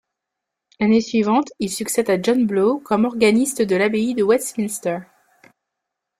L'année 0.79 0.99
suivante, 0.99 1.51
il 1.59 1.69
succède 1.69 2.09
à 2.09 2.19
John 2.19 2.47
Blow 2.47 2.79
comme 2.79 3.05
organiste 3.05 3.61
de 3.61 3.75
l'abbaye 3.75 4.15
de 4.15 4.23
Westminster. 4.23 4.97